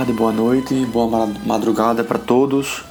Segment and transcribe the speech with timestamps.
[0.00, 2.82] tarde, boa noite, boa madrugada para todos.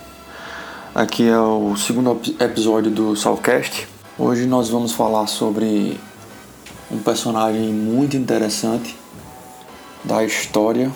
[0.93, 3.87] Aqui é o segundo episódio do Soulcast.
[4.15, 5.99] Hoje nós vamos falar sobre
[6.91, 8.95] um personagem muito interessante
[10.03, 10.91] da história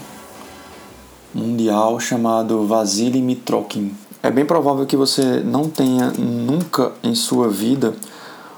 [1.33, 3.95] mundial chamado Vasily Mitrokin.
[4.21, 7.95] É bem provável que você não tenha nunca em sua vida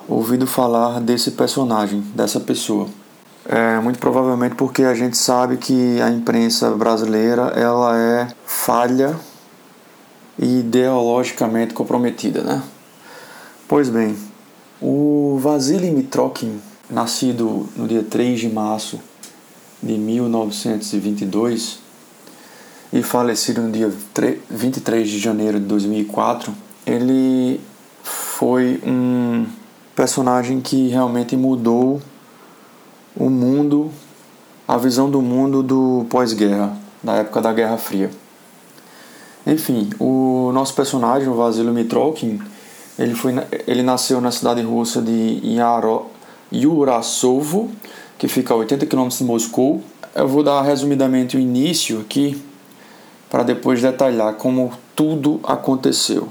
[0.09, 2.87] ouvido falar desse personagem, dessa pessoa.
[3.47, 9.15] É, muito provavelmente porque a gente sabe que a imprensa brasileira ela é falha
[10.39, 12.63] e ideologicamente comprometida, né?
[13.67, 14.17] Pois bem,
[14.81, 18.99] o Vasily Mitrokin, nascido no dia 3 de março
[19.81, 21.79] de 1922
[22.91, 23.93] e falecido no dia
[24.49, 26.51] 23 de janeiro de 2004,
[26.85, 27.61] ele
[28.03, 29.45] foi um
[29.95, 32.01] personagem que realmente mudou
[33.15, 33.91] o mundo,
[34.67, 38.09] a visão do mundo do pós-guerra, da época da Guerra Fria.
[39.45, 42.39] Enfim, o nosso personagem, o Vasily Mitrokin,
[42.97, 43.33] ele, foi,
[43.67, 46.07] ele nasceu na cidade russa de Yaro,
[46.51, 47.69] Yurasovo,
[48.17, 49.81] que fica a 80 km de Moscou.
[50.15, 52.41] Eu vou dar resumidamente o início aqui,
[53.29, 56.29] para depois detalhar como tudo aconteceu.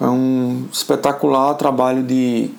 [0.00, 2.50] É um espetacular trabalho de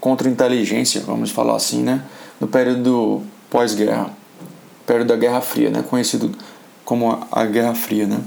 [0.00, 2.04] contra-inteligência, vamos falar assim, né?
[2.44, 4.10] No período pós-guerra,
[4.86, 5.82] período da Guerra Fria, né?
[5.88, 6.30] conhecido
[6.84, 8.06] como a Guerra Fria.
[8.06, 8.20] Né?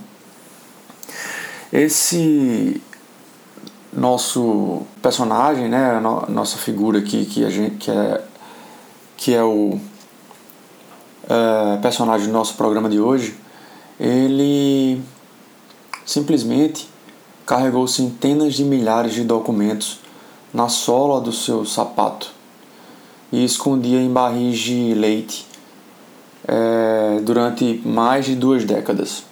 [1.72, 2.82] Esse
[3.94, 8.24] nosso personagem, né, nossa figura aqui que a gente que é
[9.16, 9.80] que é o
[11.28, 13.36] é, personagem do nosso programa de hoje,
[14.00, 15.02] ele
[16.06, 16.88] simplesmente
[17.46, 20.00] carregou centenas de milhares de documentos
[20.54, 22.37] na sola do seu sapato
[23.32, 25.46] e escondia em barris de leite
[26.48, 29.24] é, durante mais de duas décadas.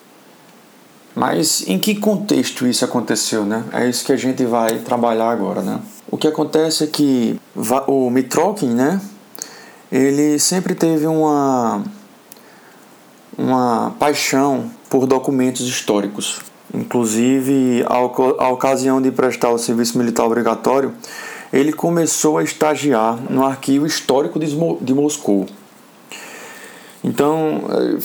[1.15, 3.63] Mas em que contexto isso aconteceu, né?
[3.71, 5.79] É isso que a gente vai trabalhar agora, né?
[6.11, 7.39] O que acontece é que
[7.87, 8.99] o Mitrokin, né?
[9.89, 11.81] Ele sempre teve uma
[13.37, 16.39] uma paixão por documentos históricos.
[16.73, 20.93] Inclusive, a ocasião de prestar o serviço militar obrigatório,
[21.55, 25.45] ele começou a estagiar no arquivo histórico de Moscou.
[27.01, 27.61] Então,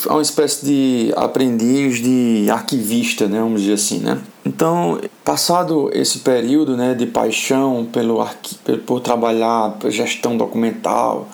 [0.07, 4.21] é uma espécie de aprendiz de arquivista, né, vamos dizer assim, né?
[4.45, 8.57] Então, passado esse período, né, de paixão pelo arqui
[8.87, 11.27] por trabalhar gestão documental,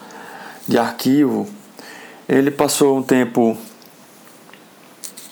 [0.67, 1.47] de arquivo,
[2.29, 3.59] ele passou um tempo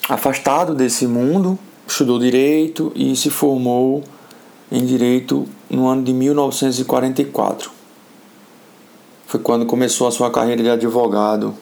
[0.07, 1.57] afastado desse mundo,
[1.87, 4.03] estudou direito e se formou
[4.71, 7.71] em direito no ano de 1944.
[9.27, 11.53] Foi quando começou a sua carreira de advogado,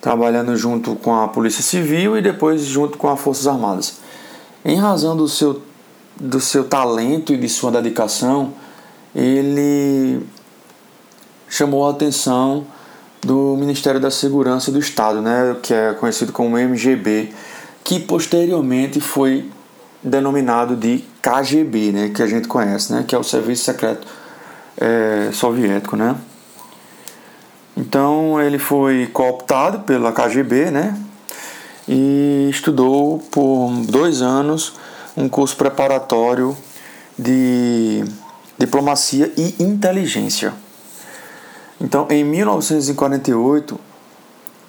[0.00, 3.98] trabalhando junto com a Polícia Civil e depois junto com as Forças Armadas.
[4.64, 5.60] Em razão do seu,
[6.18, 8.52] do seu talento e de sua dedicação,
[9.14, 10.20] ele
[11.48, 12.64] chamou a atenção
[13.20, 17.32] do Ministério da Segurança do Estado, né, que é conhecido como MGB,
[17.84, 19.50] que posteriormente foi
[20.02, 24.06] denominado de KGB, né, que a gente conhece, né, que é o Serviço Secreto
[24.76, 26.16] é, Soviético, né.
[27.76, 30.98] Então ele foi cooptado pela KGB, né,
[31.88, 34.74] e estudou por dois anos
[35.16, 36.56] um curso preparatório
[37.18, 38.04] de
[38.58, 40.52] diplomacia e inteligência.
[41.80, 43.80] Então, em 1948,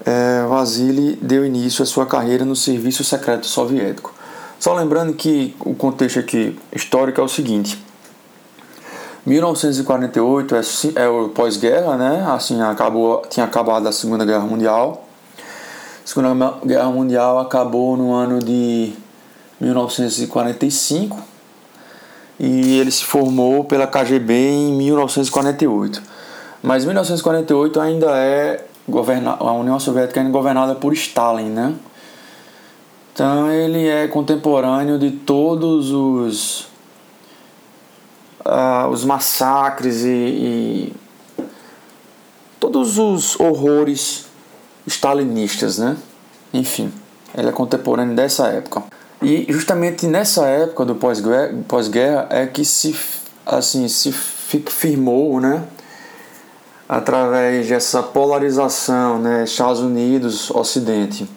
[0.05, 4.13] é, Vasily deu início à sua carreira no Serviço Secreto Soviético.
[4.61, 7.83] Só lembrando que o contexto aqui histórico é o seguinte:
[9.25, 10.61] 1948 é,
[11.01, 12.23] é o pós-guerra, né?
[12.29, 15.07] Assim acabou, tinha acabado a Segunda Guerra Mundial.
[15.39, 18.93] A Segunda Guerra Mundial acabou no ano de
[19.59, 21.17] 1945
[22.39, 26.03] e ele se formou pela KGB em 1948.
[26.61, 31.73] Mas 1948 ainda é governa a União Soviética ainda é governada por Stalin, né?
[33.13, 36.71] Então ele é contemporâneo de todos os
[38.45, 40.93] uh, os massacres e, e,
[42.59, 44.25] todos os horrores
[44.87, 45.97] stalinistas, né?
[46.53, 46.91] Enfim,
[47.37, 48.83] ele é contemporâneo dessa época.
[49.21, 51.91] E justamente nessa época do pós-guerra pós
[52.29, 52.97] é que se
[53.45, 55.63] assim se firmou, né?
[56.87, 59.43] Através dessa polarização, né?
[59.43, 61.27] Estados Unidos, Ocidente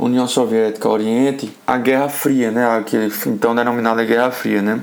[0.00, 4.80] União Soviética Oriente, a Guerra Fria, né, que então denominada Guerra Fria, né,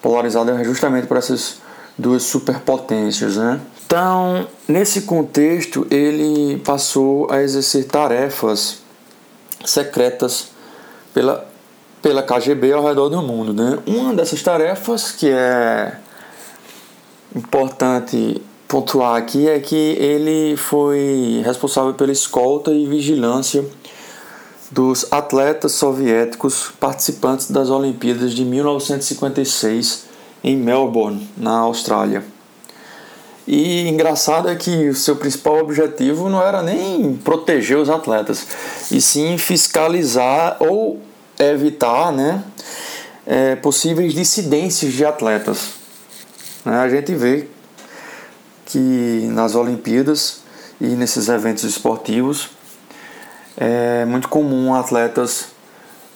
[0.00, 1.60] polarizada justamente por essas
[1.98, 3.60] duas superpotências, né.
[3.86, 8.78] Então, nesse contexto, ele passou a exercer tarefas
[9.64, 10.52] secretas
[11.12, 11.44] pela,
[12.00, 13.52] pela KGB ao redor do mundo.
[13.52, 13.80] Né?
[13.88, 15.96] Uma dessas tarefas que é
[17.34, 23.64] importante pontuar aqui é que ele foi responsável pela escolta e vigilância
[24.70, 30.04] dos atletas soviéticos participantes das Olimpíadas de 1956
[30.44, 32.24] em Melbourne, na Austrália.
[33.46, 38.46] E engraçado é que o seu principal objetivo não era nem proteger os atletas,
[38.92, 41.00] e sim fiscalizar ou
[41.38, 42.44] evitar né,
[43.26, 45.70] é, possíveis dissidências de atletas.
[46.64, 47.48] Né, a gente vê
[48.66, 50.42] que nas Olimpíadas
[50.80, 52.50] e nesses eventos esportivos
[53.60, 55.48] é muito comum atletas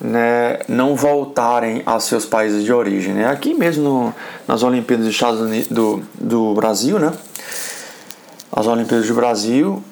[0.01, 3.13] né, não voltarem a seus países de origem.
[3.13, 3.27] Né?
[3.27, 4.15] Aqui mesmo no,
[4.49, 7.13] nas Olimpíadas dos Estados Unidos, do, do Brasil, né?
[8.51, 9.83] as Olimpíadas do Brasil,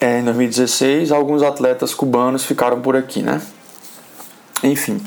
[0.00, 3.22] é, em 2016, alguns atletas cubanos ficaram por aqui.
[3.22, 3.40] Né?
[4.62, 4.98] Enfim,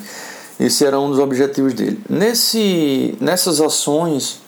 [0.59, 1.99] esse era um dos objetivos dele.
[2.07, 4.39] Nesse, nessas ações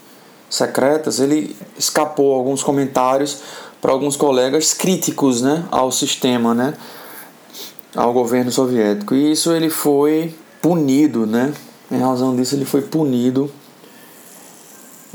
[0.48, 3.42] secretas, ele escapou alguns comentários
[3.82, 6.74] para alguns colegas críticos né, ao sistema, né?
[7.96, 9.16] Ao governo soviético.
[9.16, 11.54] E isso ele foi punido, né?
[11.92, 13.52] Em razão disso ele foi punido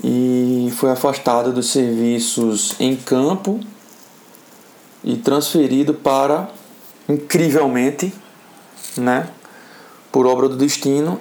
[0.02, 3.60] e foi afastado dos serviços em campo
[5.04, 6.48] e transferido para
[7.08, 8.12] incrivelmente,
[8.96, 9.28] né,
[10.10, 11.20] por obra do destino,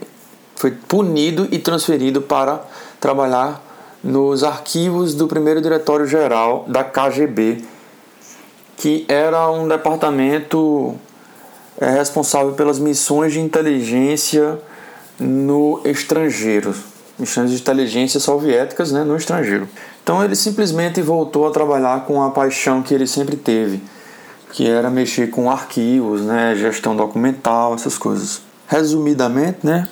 [0.56, 2.64] foi punido e transferido para
[3.00, 3.62] trabalhar
[4.04, 7.64] nos arquivos do primeiro diretório geral da KGB,
[8.78, 10.96] que era um departamento
[11.80, 14.60] é responsável pelas missões de inteligência
[15.20, 16.74] no estrangeiro,
[17.18, 19.68] missões de inteligência soviéticas né, no estrangeiro.
[20.04, 23.82] Então ele simplesmente voltou a trabalhar com a paixão que ele sempre teve,
[24.52, 28.42] que era mexer com arquivos, né, gestão documental, essas coisas.
[28.68, 29.88] Resumidamente, né,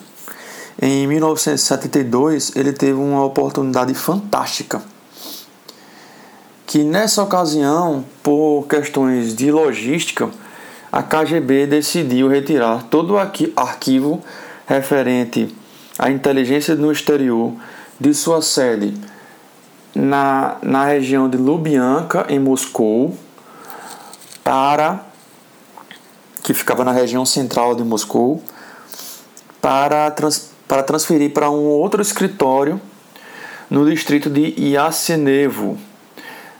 [0.81, 4.81] em 1972 ele teve uma oportunidade fantástica
[6.71, 10.29] que nessa ocasião, por questões de logística,
[10.91, 14.21] a KGB decidiu retirar todo o arquivo
[14.67, 15.55] referente
[15.97, 17.53] à inteligência no exterior
[17.97, 18.93] de sua sede
[19.95, 23.15] na, na região de Lubyanka, em Moscou,
[24.43, 25.05] para
[26.43, 28.43] que ficava na região central de Moscou,
[29.61, 32.81] para, trans, para transferir para um outro escritório
[33.69, 35.77] no distrito de Yasenevo,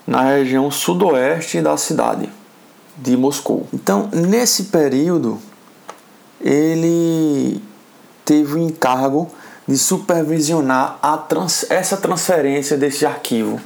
[0.06, 2.28] na região sudoeste da cidade
[2.96, 3.66] de Moscou.
[3.72, 5.38] Então, nesse período,
[6.40, 7.62] ele
[8.24, 9.30] teve o encargo
[9.66, 13.60] de supervisionar trans essa transferência desse arquivo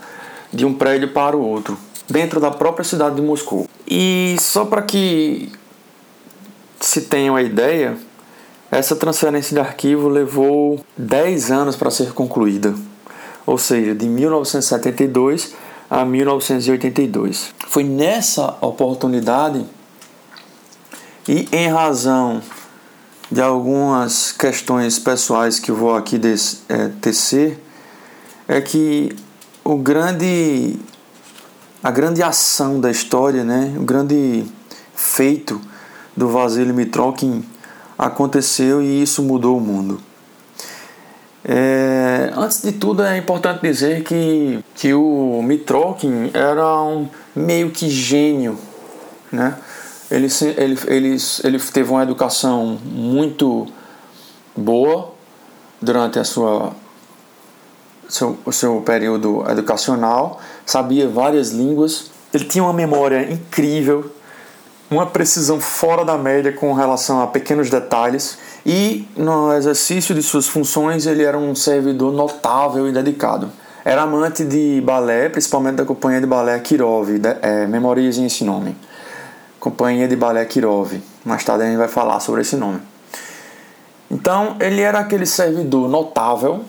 [0.53, 1.77] de um prédio para o outro,
[2.09, 3.67] dentro da própria cidade de Moscou.
[3.87, 5.51] E só para que
[6.81, 7.97] se tenha uma ideia,
[8.71, 12.75] essa transferência de arquivo levou 10 anos para ser concluída,
[13.47, 15.55] ou seja, de 1972
[15.89, 17.55] a 1982.
[17.69, 19.65] Foi nessa oportunidade
[21.29, 22.43] e em razão
[23.31, 27.59] de algumas questões pessoais que vou aqui des, é, tecer,
[28.47, 29.15] é que
[29.65, 30.79] o grande
[31.83, 34.45] a grande ação da história, né, o grande
[34.95, 35.61] feito
[36.17, 37.45] do Vasily Mitrokin
[37.97, 40.01] aconteceu e isso mudou o mundo.
[41.49, 47.89] É, antes de tudo, é importante dizer que, que o Mitrokin era um meio que
[47.89, 48.59] gênio.
[49.31, 49.57] Né?
[50.11, 50.27] Ele,
[50.57, 53.69] ele, ele, ele teve uma educação muito
[54.57, 55.13] boa
[55.81, 56.73] durante a sua,
[58.09, 64.11] seu, seu período educacional, sabia várias línguas, ele tinha uma memória incrível,
[64.91, 70.47] uma precisão fora da média com relação a pequenos detalhes e no exercício de suas
[70.47, 73.51] funções ele era um servidor notável e dedicado.
[73.85, 77.09] Era amante de balé, principalmente da companhia de balé Kirov,
[77.41, 78.77] é, memorizem esse nome.
[79.61, 81.01] Companhia de balé Kirov.
[81.25, 82.81] Mais tarde a gente vai falar sobre esse nome.
[84.11, 86.65] Então ele era aquele servidor notável,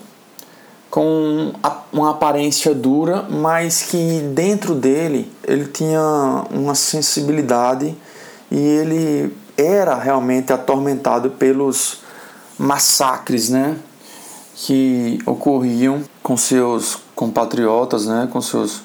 [0.90, 1.52] com
[1.92, 7.96] uma aparência dura, mas que dentro dele ele tinha uma sensibilidade
[8.50, 11.98] e ele era realmente atormentado pelos
[12.58, 13.76] massacres, né,
[14.54, 18.82] que ocorriam com seus compatriotas, né, com seus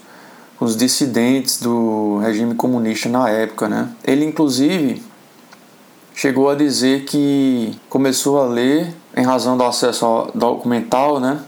[0.58, 3.90] com os dissidentes do regime comunista na época, né?
[4.04, 5.04] Ele inclusive
[6.14, 11.40] chegou a dizer que começou a ler em razão do acesso documental, né,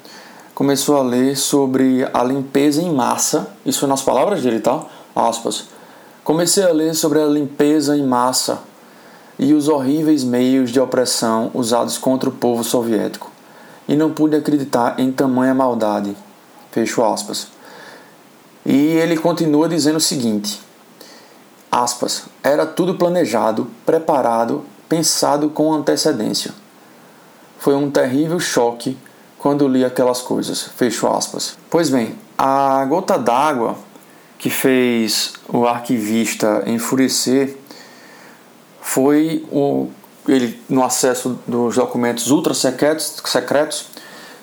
[0.56, 4.84] começou a ler sobre a limpeza em massa, isso nas palavras dele, tá?
[5.16, 5.75] Aspas.
[6.26, 8.64] Comecei a ler sobre a limpeza em massa
[9.38, 13.30] e os horríveis meios de opressão usados contra o povo soviético,
[13.88, 16.18] e não pude acreditar em tamanha maldade.
[16.72, 17.50] Fecho aspas.
[18.66, 20.60] E ele continua dizendo o seguinte:
[21.72, 26.52] aspas, era tudo planejado, preparado, pensado com antecedência.
[27.60, 28.98] Foi um terrível choque
[29.38, 30.64] quando li aquelas coisas.
[30.76, 31.56] Fecho aspas.
[31.70, 33.85] Pois bem, a gota d'água
[34.38, 37.56] que fez o arquivista enfurecer
[38.82, 39.90] foi o
[40.28, 43.86] ele no acesso dos documentos ultra secretos, secretos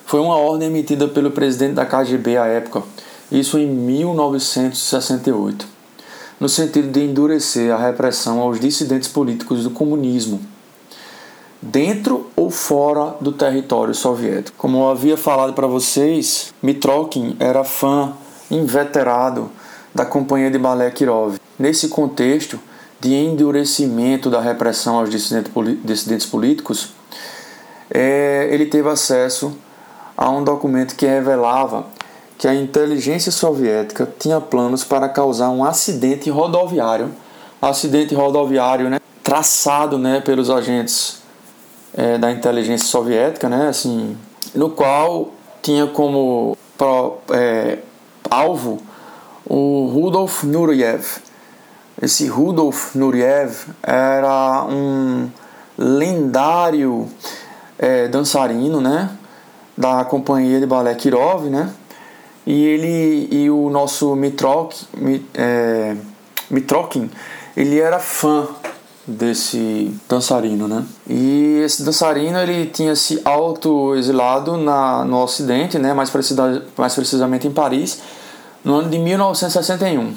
[0.07, 2.83] foi uma ordem emitida pelo presidente da KGB à época,
[3.31, 5.67] isso em 1968,
[6.39, 10.41] no sentido de endurecer a repressão aos dissidentes políticos do comunismo,
[11.61, 14.57] dentro ou fora do território soviético.
[14.59, 18.13] Como eu havia falado para vocês, Mitrokin era fã
[18.51, 19.51] inveterado
[19.95, 21.37] da companhia de balé Kirov.
[21.59, 22.59] Nesse contexto
[23.01, 26.91] de endurecimento da repressão aos dissidentes políticos,
[27.91, 29.57] é, ele teve acesso
[30.17, 31.87] a um documento que revelava
[32.39, 37.11] que a inteligência soviética tinha planos para causar um acidente rodoviário,
[37.61, 41.23] acidente rodoviário, né, traçado, né, pelos agentes
[41.95, 44.17] é, da inteligência soviética, né, assim,
[44.55, 45.31] no qual
[45.61, 47.79] tinha como pro, é,
[48.29, 48.81] alvo
[49.47, 51.05] o Rudolf Nureyev.
[52.01, 55.29] Esse Rudolf Nureyev era um
[55.79, 57.09] lendário
[57.79, 59.11] é, dançarino, né,
[59.77, 61.73] da companhia de balé Kirov, né,
[62.47, 64.85] e ele e o nosso Mitrok,
[65.35, 65.97] é,
[66.51, 67.11] Mitrokin,
[67.57, 68.49] ele era fã
[69.07, 70.85] desse dançarino, né?
[71.09, 75.93] E esse dançarino ele tinha se auto-exilado na, no Ocidente, né?
[75.93, 78.01] Mais, precisa, mais precisamente em Paris,
[78.65, 80.15] no ano de 1961.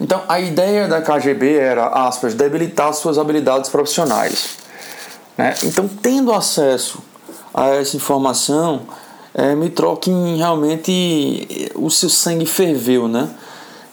[0.00, 4.58] Então a ideia da KGB era, aspas, debilitar suas habilidades profissionais.
[5.36, 5.54] Né?
[5.62, 6.98] Então, tendo acesso
[7.54, 8.82] a essa informação,
[9.34, 13.28] é, Mitrokin realmente o seu sangue ferveu, né?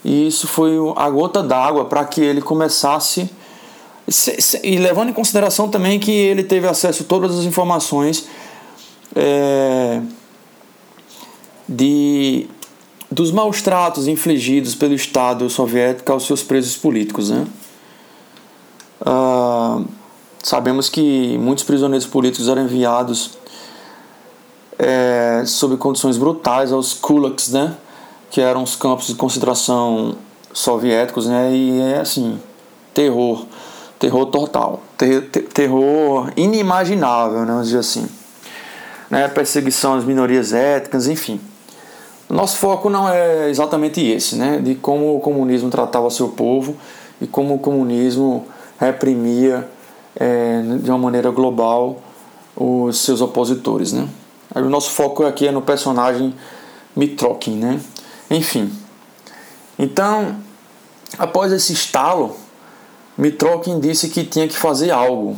[0.04, 3.30] E isso foi a gota d'água para que ele começasse
[4.64, 8.28] e levando em consideração também que ele teve acesso a todas as informações
[9.16, 10.00] é,
[11.68, 12.48] de
[13.16, 17.30] dos maus tratos infligidos pelo Estado soviético aos seus presos políticos.
[17.30, 17.48] Né?
[19.04, 19.82] Ah,
[20.44, 23.38] sabemos que muitos prisioneiros políticos eram enviados
[24.78, 27.78] é, sob condições brutais aos kulaks, né?
[28.30, 30.18] que eram os campos de concentração
[30.52, 31.56] soviéticos, né?
[31.56, 32.38] e é assim,
[32.94, 33.46] terror
[33.98, 38.10] terror total, ter, ter, terror inimaginável, né, vamos dizer assim.
[39.10, 41.40] Né, perseguição às minorias étnicas, enfim.
[42.30, 46.76] Nosso foco não é exatamente esse, né, de como o comunismo tratava seu povo
[47.22, 48.46] e como o comunismo
[48.80, 49.70] reprimia
[50.16, 51.98] é, de uma maneira global
[52.56, 54.08] os seus opositores, né.
[54.56, 56.34] O nosso foco aqui é no personagem
[56.96, 57.80] Mitrokin, né.
[58.32, 58.72] Enfim.
[59.78, 60.38] Então,
[61.20, 62.36] após esse estalo,
[63.18, 65.36] Mitrokin disse que tinha que fazer algo.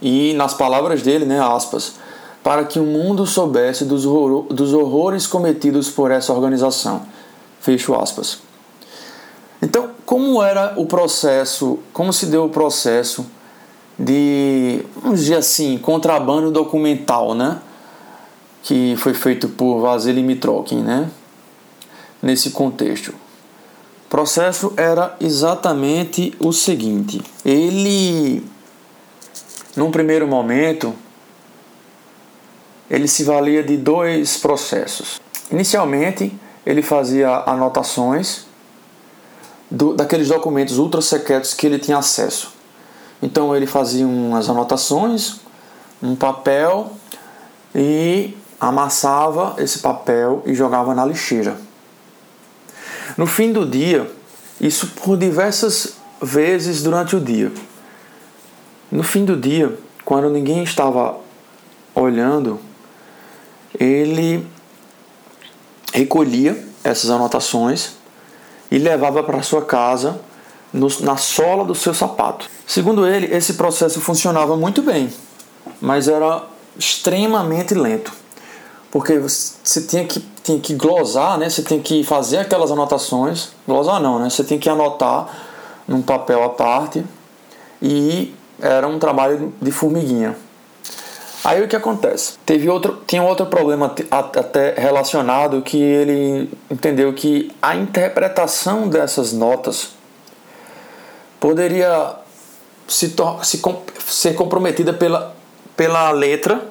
[0.00, 1.94] E nas palavras dele, né, aspas,
[2.44, 7.02] para que o mundo soubesse dos, horror, dos horrores cometidos por essa organização.
[7.60, 8.38] Fecho aspas.
[9.60, 13.26] Então, como era o processo, como se deu o processo
[13.98, 17.58] de, vamos dizer assim, contrabando documental, né?
[18.62, 21.10] Que foi feito por Vasily Mitrokin, né?
[22.22, 23.24] Nesse contexto
[24.14, 28.44] processo era exatamente o seguinte: ele,
[29.76, 30.94] num primeiro momento,
[32.90, 35.20] ele se valia de dois processos.
[35.50, 36.32] Inicialmente,
[36.64, 38.46] ele fazia anotações
[39.70, 42.52] do, daqueles documentos ultra secretos que ele tinha acesso.
[43.22, 45.36] Então ele fazia umas anotações,
[46.02, 46.92] um papel
[47.74, 51.56] e amassava esse papel e jogava na lixeira.
[53.16, 54.10] No fim do dia,
[54.60, 57.52] isso por diversas vezes durante o dia.
[58.90, 61.16] No fim do dia, quando ninguém estava
[61.94, 62.60] olhando,
[63.78, 64.46] ele
[65.92, 67.92] recolhia essas anotações
[68.70, 70.20] e levava para sua casa
[70.72, 72.48] no, na sola do seu sapato.
[72.66, 75.12] Segundo ele, esse processo funcionava muito bem,
[75.80, 76.42] mas era
[76.78, 78.12] extremamente lento,
[78.90, 81.48] porque você tinha que tem que glosar, né?
[81.48, 83.48] Você tem que fazer aquelas anotações.
[83.66, 84.28] Glosar não, né?
[84.28, 85.26] Você tem que anotar
[85.88, 87.02] num papel à parte
[87.80, 90.36] e era um trabalho de formiguinha.
[91.44, 92.34] Aí o que acontece?
[92.46, 99.90] Teve outro, tinha outro problema até relacionado que ele entendeu que a interpretação dessas notas
[101.38, 102.14] poderia
[102.88, 103.62] se, se
[104.06, 105.36] ser comprometida pela,
[105.76, 106.62] pela letra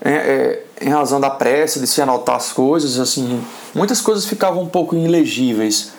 [0.00, 3.42] é, é, em razão da pressa de se anotar as coisas, assim,
[3.74, 5.92] muitas coisas ficavam um pouco ilegíveis.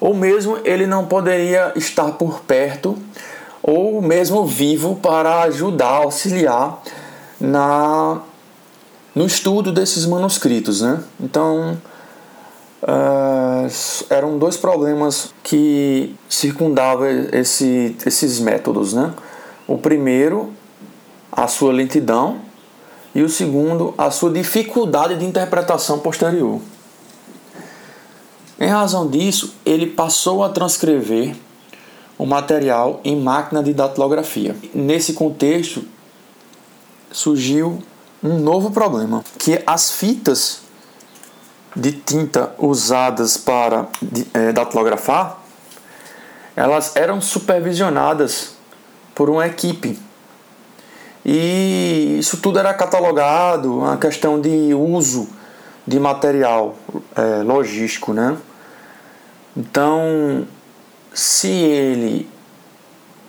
[0.00, 2.96] Ou mesmo ele não poderia estar por perto,
[3.62, 6.82] ou mesmo vivo para ajudar, auxiliar
[7.40, 8.20] na
[9.14, 11.02] no estudo desses manuscritos, né?
[11.20, 11.76] Então
[12.82, 13.68] uh,
[14.10, 19.12] eram dois problemas que circundavam esse, esses métodos, né?
[19.66, 20.52] O primeiro,
[21.32, 22.40] a sua lentidão,
[23.14, 26.60] e o segundo, a sua dificuldade de interpretação posterior.
[28.60, 31.34] Em razão disso, ele passou a transcrever
[32.18, 34.54] o material em máquina de datilografia.
[34.74, 35.84] Nesse contexto,
[37.10, 37.78] surgiu
[38.22, 40.60] um novo problema, que as fitas
[41.74, 43.86] de tinta usadas para
[44.34, 45.38] é, datilografar,
[46.56, 48.56] elas eram supervisionadas
[49.14, 49.98] por uma equipe
[51.30, 55.28] e isso tudo era catalogado, uma questão de uso
[55.86, 56.74] de material
[57.14, 58.34] é, logístico, né?
[59.54, 60.46] Então,
[61.18, 62.30] se ele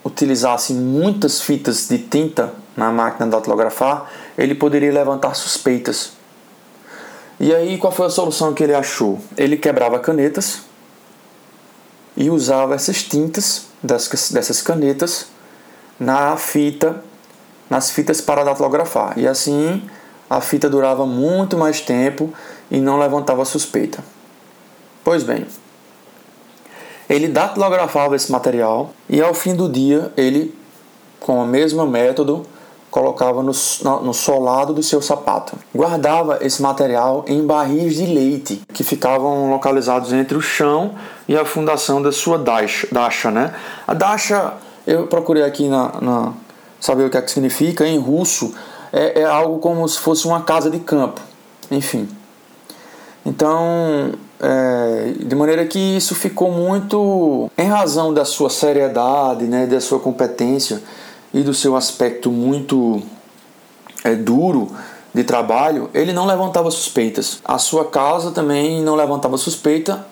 [0.05, 6.11] utilizasse muitas fitas de tinta na máquina de datilografar, ele poderia levantar suspeitas.
[7.39, 9.19] E aí, qual foi a solução que ele achou?
[9.35, 10.59] Ele quebrava canetas
[12.15, 15.25] e usava essas tintas dessas canetas
[15.99, 17.03] na fita
[17.67, 19.17] nas fitas para datilografar.
[19.17, 19.81] E assim
[20.29, 22.31] a fita durava muito mais tempo
[22.69, 24.03] e não levantava suspeita.
[25.03, 25.47] Pois bem,
[27.09, 30.55] ele datilografava esse material e ao fim do dia ele,
[31.19, 32.45] com o mesmo método,
[32.91, 33.51] colocava no,
[34.01, 35.57] no solado do seu sapato.
[35.73, 40.95] Guardava esse material em barris de leite que ficavam localizados entre o chão
[41.27, 43.31] e a fundação da sua dacha.
[43.31, 43.53] Né?
[43.87, 44.53] A dacha,
[44.87, 46.33] eu procurei aqui na, na
[46.79, 48.53] saber o que é que significa, em russo
[48.91, 51.21] é, é algo como se fosse uma casa de campo,
[51.69, 52.09] enfim.
[53.25, 59.81] Então, é, de maneira que isso ficou muito em razão da sua seriedade, né, da
[59.81, 60.81] sua competência
[61.33, 63.01] e do seu aspecto muito
[64.03, 64.71] é, duro
[65.13, 67.39] de trabalho, ele não levantava suspeitas.
[67.43, 70.05] A sua casa também não levantava suspeita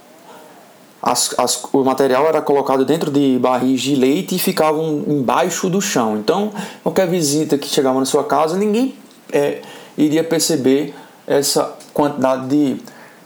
[1.02, 5.82] as, as, o material era colocado dentro de barris de leite e ficavam embaixo do
[5.82, 6.18] chão.
[6.18, 6.52] Então,
[6.84, 8.96] qualquer visita que chegava na sua casa, ninguém
[9.32, 9.62] é,
[9.98, 10.94] iria perceber
[11.26, 12.82] essa quantidade de,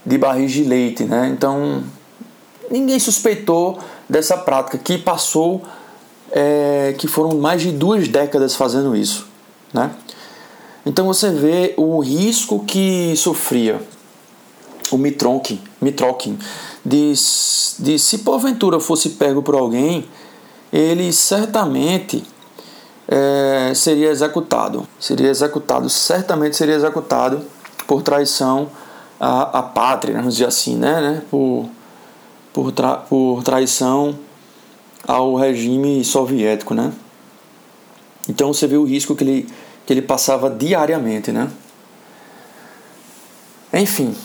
[0.06, 1.04] de barris de leite.
[1.04, 1.30] Né?
[1.36, 1.84] Então,
[2.70, 5.62] ninguém suspeitou dessa prática que passou,
[6.32, 9.28] é, que foram mais de duas décadas fazendo isso.
[9.74, 9.92] Né?
[10.86, 13.82] Então, você vê o risco que sofria
[14.92, 16.38] o Mitrokin, Mitrokin
[16.86, 17.14] de,
[17.80, 20.06] de se porventura fosse pego por alguém,
[20.74, 22.24] ele certamente
[23.08, 24.88] é, seria executado.
[25.00, 27.42] Seria executado, certamente seria executado
[27.88, 28.70] por traição
[29.22, 31.00] à, à pátria, vamos dizer assim, né?
[31.00, 31.22] né?
[31.30, 31.70] Por,
[32.52, 34.18] por, tra, por traição
[35.08, 36.92] ao regime soviético, né?
[38.28, 39.50] Então você vê o risco que ele,
[39.86, 41.52] que ele passava diariamente, né?
[43.72, 44.16] Enfim,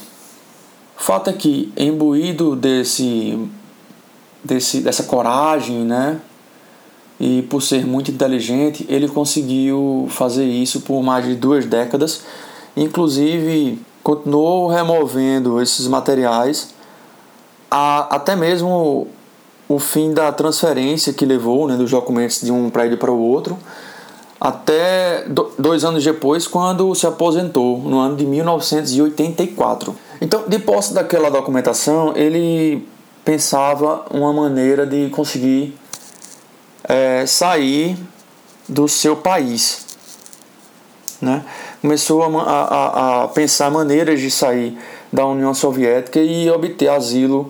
[0.97, 3.39] fato é que, imbuído desse,
[4.43, 6.21] desse, dessa coragem, né?
[7.21, 12.23] E por ser muito inteligente, ele conseguiu fazer isso por mais de duas décadas.
[12.77, 16.69] Inclusive, continuou removendo esses materiais
[17.69, 19.09] a, até mesmo
[19.69, 23.59] o fim da transferência que levou né, dos documentos de um prédio para o outro,
[24.41, 25.25] até
[25.59, 29.97] dois anos depois, quando se aposentou, no ano de 1984.
[30.21, 32.87] Então, de posse daquela documentação, ele
[33.25, 35.77] pensava uma maneira de conseguir
[36.85, 37.99] é, sair
[38.69, 39.85] do seu país.
[41.21, 41.45] Né?
[41.81, 44.79] Começou a, a, a, pensar maneiras de sair
[45.13, 47.49] da União Soviética e obter asilo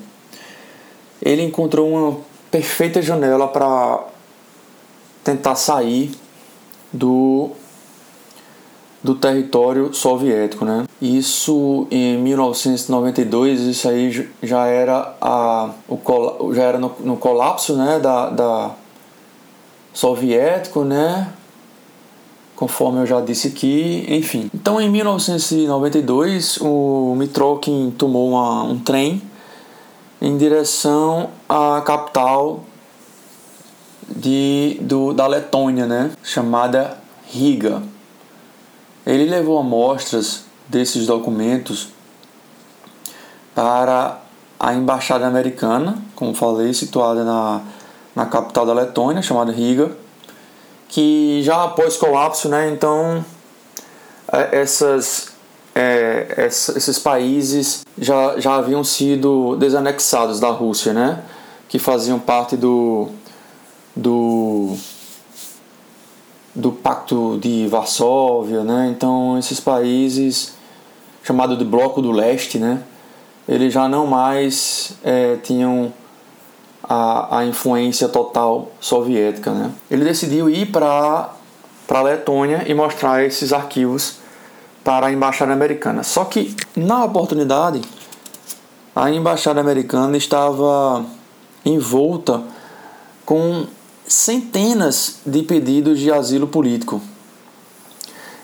[1.21, 2.17] ele encontrou uma
[2.51, 4.03] perfeita janela para
[5.23, 6.11] tentar sair
[6.93, 7.51] do
[9.05, 10.85] do território soviético, né?
[10.99, 17.99] Isso em 1992, isso aí já era a o já era no, no colapso, né,
[17.99, 18.71] da, da
[19.93, 21.31] soviético, né?
[22.55, 24.49] conforme eu já disse aqui, enfim.
[24.53, 29.21] Então, em 1992, o Mitrokin tomou uma, um trem
[30.21, 32.63] em direção à capital
[34.07, 37.83] de, do, da Letônia, né, chamada Riga.
[39.05, 41.89] Ele levou amostras desses documentos
[43.53, 44.19] para
[44.59, 47.61] a embaixada americana, como falei, situada na,
[48.15, 49.91] na capital da Letônia, chamada Riga,
[50.87, 53.23] que já após colapso, né, então
[54.31, 55.29] é, essas,
[55.73, 61.23] é, esses países já, já haviam sido desanexados da Rússia, né,
[61.67, 63.09] que faziam parte do,
[63.95, 64.75] do,
[66.55, 70.55] do Pacto de Varsóvia, né, então esses países
[71.23, 72.81] chamado de Bloco do Leste, né,
[73.47, 75.91] eles já não mais é, tinham
[76.87, 79.51] a, a influência total soviética.
[79.51, 79.71] Né?
[79.89, 81.29] Ele decidiu ir para
[81.89, 84.17] a Letônia e mostrar esses arquivos
[84.83, 86.03] para a embaixada americana.
[86.03, 87.81] Só que, na oportunidade,
[88.95, 91.05] a embaixada americana estava
[91.65, 92.43] envolta
[93.25, 93.65] com
[94.07, 97.01] centenas de pedidos de asilo político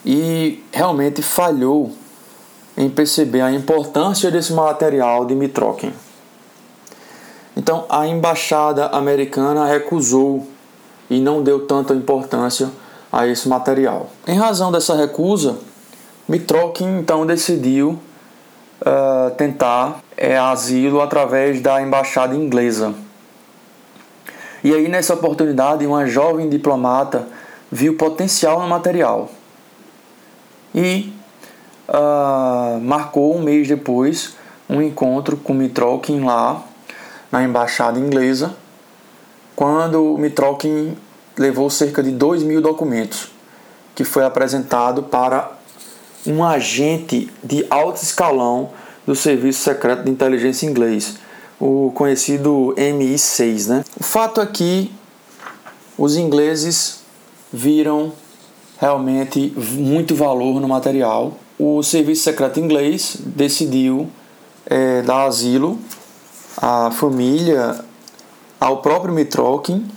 [0.06, 1.92] e realmente falhou
[2.76, 5.94] em perceber a importância desse material de Mitrokin.
[7.56, 10.48] Então, a embaixada americana recusou
[11.10, 12.70] e não deu tanta importância
[13.12, 14.10] a esse material.
[14.26, 15.58] Em razão dessa recusa,
[16.28, 18.00] Mitrokin então decidiu
[18.82, 22.94] uh, tentar é, asilo através da embaixada inglesa.
[24.64, 27.28] E aí, nessa oportunidade, uma jovem diplomata
[27.72, 29.30] viu potencial no material.
[30.74, 31.14] E
[31.88, 34.36] uh, marcou um mês depois
[34.70, 36.64] um encontro com Mitrokin lá
[37.32, 38.56] na embaixada inglesa,
[39.56, 40.98] quando Mitrokin
[41.38, 43.32] levou cerca de 2 mil documentos,
[43.94, 45.52] que foi apresentado para
[46.26, 48.70] um agente de alto escalão
[49.06, 51.18] do Serviço Secreto de Inteligência Inglês,
[51.62, 53.68] o conhecido MI6.
[53.68, 53.86] Né?
[54.00, 54.92] O fato é que
[55.98, 57.02] os ingleses
[57.54, 58.12] viram
[58.80, 64.10] realmente muito valor no material o Serviço Secreto Inglês decidiu
[64.66, 65.78] é, dar asilo
[66.58, 67.86] à família,
[68.60, 69.88] ao próprio Mitrokin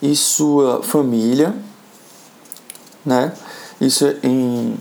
[0.00, 1.56] e sua família,
[3.04, 3.32] né?
[3.80, 4.78] Isso em,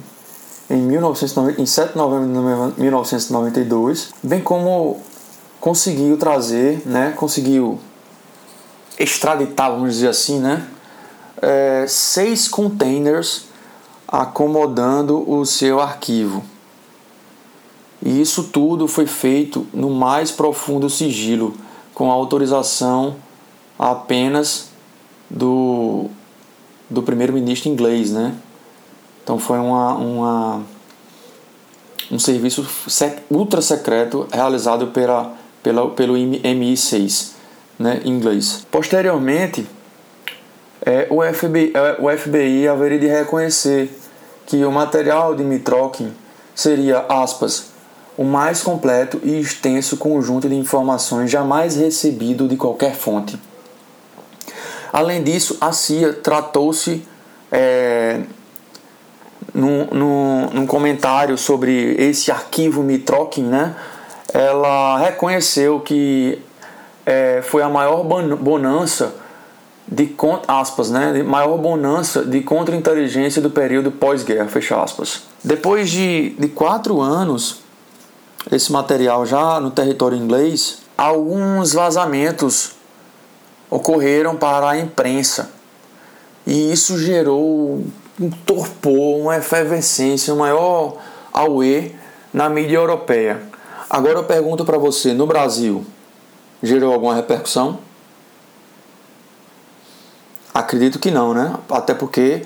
[0.70, 5.02] em, 1990, em 7 de novembro de 1992, bem como
[5.60, 7.14] conseguiu trazer, né?
[7.16, 7.80] Conseguiu
[8.98, 10.68] extraditar, vamos dizer assim, né?
[11.42, 13.46] É, seis containers
[14.08, 16.44] acomodando o seu arquivo.
[18.02, 21.56] E isso tudo foi feito no mais profundo sigilo,
[21.94, 23.16] com autorização
[23.78, 24.70] apenas
[25.30, 26.06] do,
[26.90, 28.36] do primeiro-ministro inglês, né?
[29.24, 30.64] Então foi uma, uma,
[32.10, 32.66] um serviço
[33.30, 35.36] ultra secreto realizado pela,
[35.68, 37.32] pela, pelo MI6
[37.78, 38.66] né, inglês.
[38.72, 39.68] Posteriormente,
[40.86, 43.92] é, o, FBI, é, o FBI haveria de reconhecer
[44.46, 46.14] que o material de Mitrokin
[46.56, 47.72] seria, aspas,
[48.18, 53.38] o mais completo e extenso conjunto de informações jamais recebido de qualquer fonte.
[54.94, 57.06] Além disso, a CIA tratou-se
[57.52, 58.22] é,
[59.54, 63.76] num, num, num, comentário sobre esse arquivo Mitrokin, né?
[64.34, 66.42] Ela reconheceu que
[67.06, 69.14] é, foi a maior bonança
[69.88, 70.14] de
[70.48, 75.24] aspas, né, de maior bonança de contra-inteligência do período pós-guerra, fecha aspas.
[75.42, 77.62] Depois de, de quatro anos,
[78.52, 82.74] esse material já no território inglês, alguns vazamentos
[83.70, 85.52] ocorreram para a imprensa
[86.48, 87.84] e isso gerou
[88.20, 90.96] um torpor, uma efervescência, um maior
[91.34, 91.92] auê
[92.34, 93.42] na mídia europeia.
[93.90, 95.86] Agora eu pergunto para você, no Brasil,
[96.62, 97.80] gerou alguma repercussão?
[100.54, 101.56] Acredito que não, né?
[101.70, 102.46] Até porque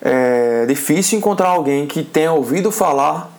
[0.00, 3.30] é difícil encontrar alguém que tenha ouvido falar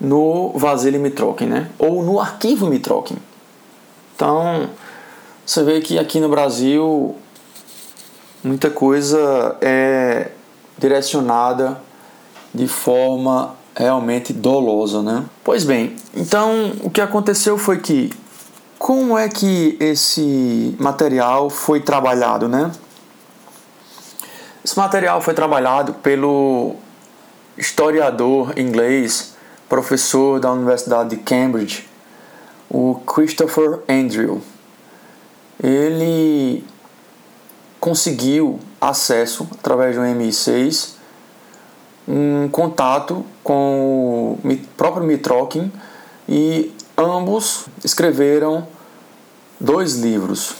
[0.00, 1.70] no Vasily Mitrokin, né?
[1.78, 3.16] Ou no arquivo Mitrokin.
[4.14, 4.68] Então,
[5.44, 7.16] você vê que aqui no Brasil
[8.44, 10.30] muita coisa é
[10.76, 11.80] direcionada
[12.54, 15.24] de forma realmente dolosa, né?
[15.44, 18.10] Pois bem, então o que aconteceu foi que
[18.76, 22.72] como é que esse material foi trabalhado, né?
[24.64, 26.74] Esse material foi trabalhado pelo
[27.56, 29.34] historiador inglês,
[29.68, 31.88] professor da Universidade de Cambridge,
[32.68, 34.42] o Christopher Andrew.
[35.62, 36.64] Ele
[37.78, 40.97] conseguiu acesso através do MI6
[42.08, 45.70] um contato com o próprio Mitrokin
[46.26, 48.66] e ambos escreveram
[49.60, 50.54] dois livros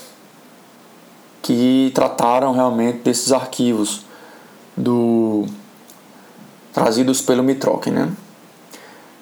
[1.41, 4.05] que trataram realmente desses arquivos
[4.77, 5.47] do
[6.71, 8.11] trazidos pelo Mitrokin, né?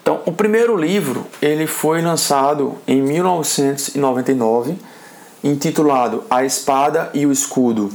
[0.01, 4.77] Então, o primeiro livro ele foi lançado em 1999,
[5.43, 7.89] intitulado A Espada e o Escudo,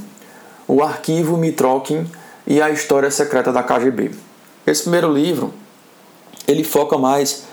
[0.67, 2.07] o Arquivo Mitrokin
[2.45, 4.11] e a História Secreta da KGB.
[4.65, 5.53] Esse primeiro livro
[6.47, 7.45] ele foca mais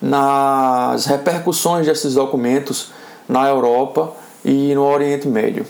[0.00, 2.90] nas repercussões desses documentos
[3.28, 4.12] na Europa
[4.44, 5.66] e no Oriente Médio.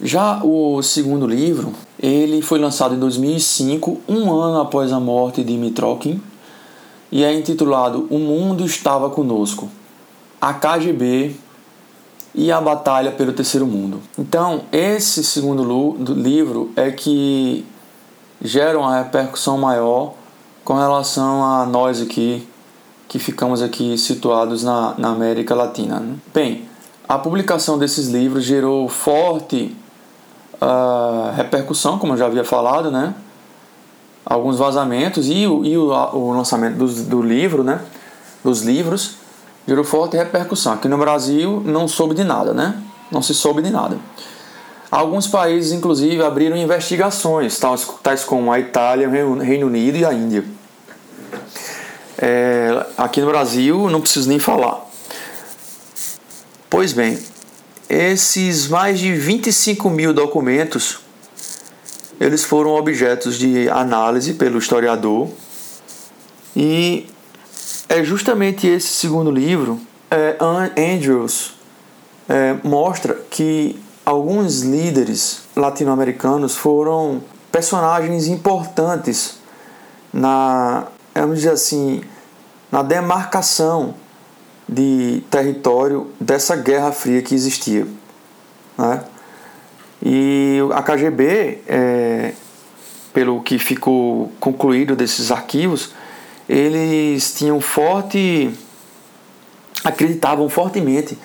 [0.00, 5.56] Já o segundo livro, ele foi lançado em 2005, um ano após a morte de
[5.56, 6.20] Mitrokin,
[7.10, 9.70] e é intitulado O Mundo Estava Conosco,
[10.40, 11.36] a KGB
[12.34, 14.00] e a Batalha pelo Terceiro Mundo.
[14.18, 17.64] Então, esse segundo livro é que
[18.42, 20.14] gera uma repercussão maior
[20.64, 22.46] com relação a nós aqui,
[23.06, 26.00] que ficamos aqui situados na, na América Latina.
[26.00, 26.16] Né?
[26.32, 26.68] Bem,
[27.08, 29.76] a publicação desses livros gerou forte
[30.54, 33.14] uh, repercussão, como eu já havia falado, né?
[34.24, 37.80] alguns vazamentos e, e o, o lançamento do, do livro, né?
[38.42, 39.16] Dos livros,
[39.66, 40.74] gerou forte repercussão.
[40.74, 42.82] Aqui no Brasil não soube de nada, né?
[43.10, 43.98] Não se soube de nada.
[44.90, 50.44] Alguns países, inclusive, abriram investigações, tais, como a Itália, o Reino Unido e a Índia.
[52.16, 54.84] É, aqui no Brasil, não preciso nem falar.
[56.70, 57.18] Pois bem,
[57.88, 61.04] esses mais de 25 mil documentos
[62.20, 65.28] eles foram objetos de análise pelo historiador
[66.56, 67.06] e
[67.88, 71.54] é justamente esse segundo livro, é, Andrews,
[72.28, 79.38] é, mostra que alguns líderes latino-americanos foram personagens importantes
[80.12, 82.02] na, vamos dizer assim,
[82.70, 83.94] na demarcação
[84.68, 87.86] de território dessa Guerra Fria que existia.
[88.76, 89.04] Né?
[90.02, 92.32] E a KGB, é,
[93.12, 95.92] pelo que ficou concluído desses arquivos,
[96.48, 98.50] eles tinham forte.
[99.82, 101.18] acreditavam fortemente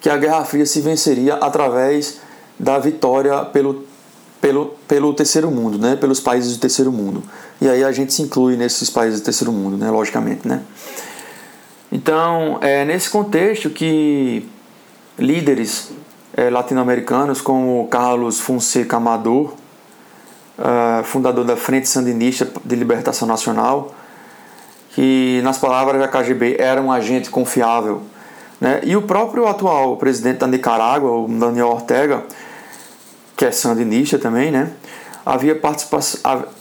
[0.00, 2.20] que a Guerra Fria se venceria através
[2.58, 3.84] da vitória pelo,
[4.40, 5.96] pelo, pelo terceiro mundo, né?
[5.96, 7.22] pelos países do terceiro mundo.
[7.60, 9.90] E aí a gente se inclui nesses países do terceiro mundo, né?
[9.90, 10.46] logicamente.
[10.46, 10.62] Né?
[11.90, 14.48] Então, é nesse contexto que
[15.18, 15.90] líderes
[16.34, 19.54] é, latino-americanos como Carlos Fonseca Amador,
[20.58, 23.94] uh, fundador da Frente Sandinista de Libertação Nacional,
[24.96, 28.00] que, nas palavras da KGB, era um agente confiável.
[28.58, 28.80] Né?
[28.82, 32.24] E o próprio atual presidente da Nicarágua, o Daniel Ortega,
[33.36, 34.70] que é sandinista também, né?
[35.26, 36.00] havia, participa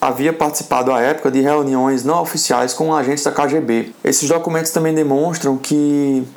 [0.02, 3.94] havia participado à época de reuniões não oficiais com agentes da KGB.
[4.04, 6.28] Esses documentos também demonstram que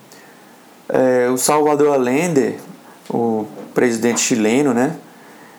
[0.88, 2.54] é, o Salvador Allende,
[3.10, 4.94] o presidente chileno, né?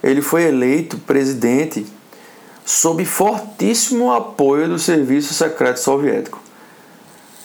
[0.02, 1.86] Ele foi eleito presidente
[2.70, 6.40] sob fortíssimo apoio do Serviço Secreto Soviético.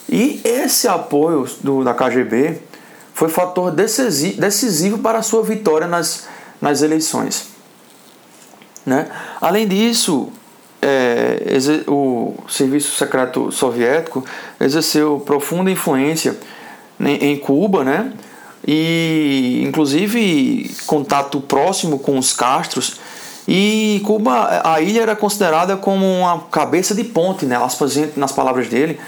[0.07, 2.61] E esse apoio do, da KGB
[3.11, 6.27] foi fator decisivo, para a sua vitória nas,
[6.61, 7.47] nas eleições.
[8.85, 9.09] Né?
[9.41, 10.29] Além disso,
[10.79, 11.41] é,
[11.87, 14.23] o Serviço Secreto Soviético
[14.61, 16.37] exerceu profunda influência
[16.99, 18.13] em Cuba, né?
[18.67, 22.99] e inclusive contato próximo com os Castros.
[23.47, 27.57] E Cuba, a ilha era considerada como uma cabeça de ponte, né,
[28.15, 28.99] nas palavras dele,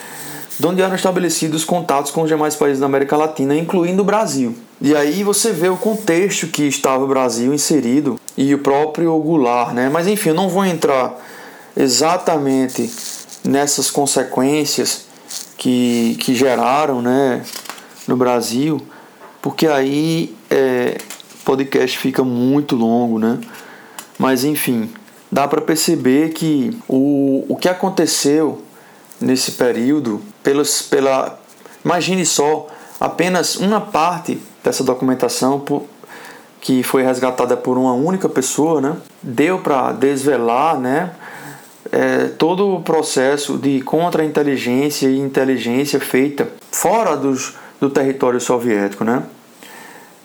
[0.63, 4.55] onde eram estabelecidos contatos com os demais países da América Latina, incluindo o Brasil.
[4.79, 9.73] E aí você vê o contexto que estava o Brasil inserido e o próprio Goulart,
[9.73, 9.89] né?
[9.89, 11.15] Mas enfim, eu não vou entrar
[11.75, 12.91] exatamente
[13.43, 15.05] nessas consequências
[15.57, 17.41] que, que geraram, né,
[18.07, 18.81] no Brasil
[19.47, 20.97] porque aí é,
[21.45, 23.39] podcast fica muito longo, né?
[24.17, 24.89] Mas enfim,
[25.31, 28.61] dá para perceber que o, o que aconteceu
[29.19, 31.39] nesse período, pelos, pela,
[31.83, 32.67] imagine só,
[32.99, 35.83] apenas uma parte dessa documentação por,
[36.61, 38.97] que foi resgatada por uma única pessoa, né?
[39.21, 41.11] Deu para desvelar, né?
[41.89, 49.23] É, todo o processo de contra-inteligência e inteligência feita fora dos, do território soviético, né?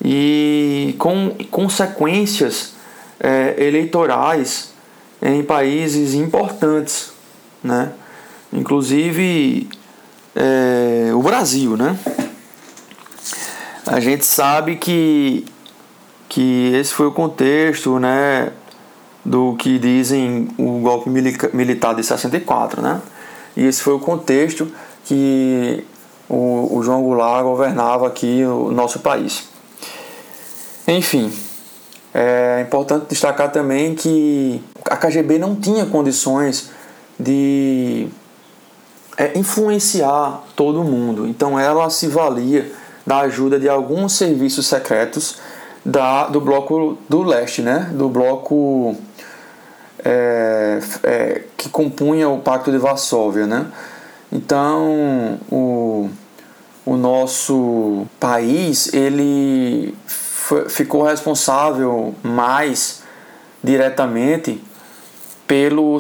[0.05, 2.75] e com consequências
[3.23, 4.73] é, eleitorais
[5.23, 7.13] em países importantes,
[7.63, 7.93] né?
[8.53, 9.69] inclusive
[10.35, 11.77] é, o Brasil.
[11.77, 11.97] Né?
[13.87, 15.45] A gente sabe que,
[16.29, 18.51] que esse foi o contexto né,
[19.25, 23.01] do que dizem o golpe militar de 64, né?
[23.57, 24.73] E esse foi o contexto
[25.05, 25.85] que
[26.29, 29.45] o, o João Goulart governava aqui o nosso país.
[30.89, 31.31] Enfim,
[32.15, 36.71] é importante destacar também que a KGB não tinha condições
[37.19, 38.09] de
[39.17, 42.71] é, influenciar todo mundo, então ela se valia
[43.07, 45.39] da ajuda de alguns serviços secretos
[45.85, 47.91] da, do bloco do leste, né?
[47.93, 48.97] do bloco
[50.05, 53.47] é, é, que compunha o Pacto de Varsóvia.
[53.47, 53.67] Né?
[54.31, 56.09] Então, o,
[56.87, 59.95] o nosso país ele
[60.69, 63.03] ficou responsável mais
[63.63, 64.63] diretamente
[65.47, 65.99] pelo,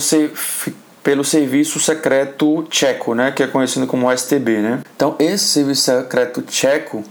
[1.02, 4.80] pelo serviço secreto tcheco, né, que é conhecido como STB, né?
[4.96, 7.04] Então esse serviço secreto tcheco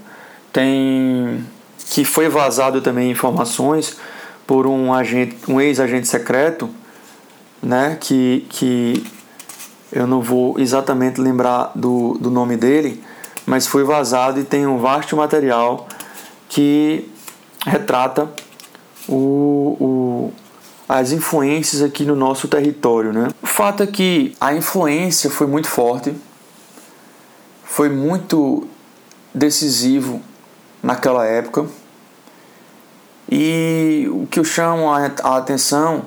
[0.52, 1.46] tem
[1.90, 3.98] que foi vazado também informações
[4.48, 6.70] por um agente, um ex-agente secreto,
[7.62, 9.06] né, que, que
[9.92, 13.04] eu não vou exatamente lembrar do, do nome dele,
[13.46, 15.88] mas foi vazado e tem um vasto material
[16.48, 17.11] que
[17.66, 18.30] retrata
[19.08, 20.34] o, o,
[20.88, 23.14] as influências aqui no nosso território.
[23.14, 23.30] Né?
[23.42, 26.16] O fato é que a influência foi muito forte,
[27.64, 28.68] foi muito
[29.34, 30.22] decisivo
[30.82, 31.66] naquela época.
[33.30, 36.04] E o que eu chamo a atenção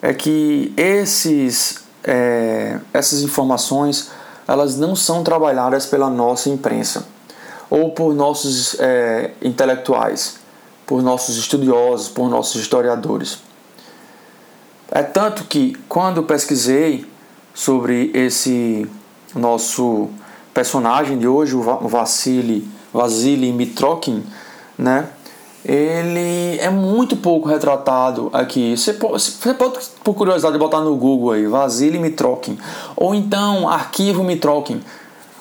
[0.00, 4.10] é que esses, é, essas informações
[4.46, 7.06] elas não são trabalhadas pela nossa imprensa
[7.68, 10.38] ou por nossos é, intelectuais
[10.88, 13.40] por nossos estudiosos, por nossos historiadores.
[14.90, 17.04] É tanto que quando pesquisei
[17.52, 18.88] sobre esse
[19.34, 20.08] nosso
[20.54, 24.24] personagem de hoje, o Vassili, Vasily Mitrokin,
[24.78, 25.10] né?
[25.62, 28.74] Ele é muito pouco retratado aqui.
[28.74, 32.58] Você pode, você pode, por curiosidade, botar no Google aí, Vasily Mitrokin,
[32.96, 34.80] ou então Arquivo Mitrokin.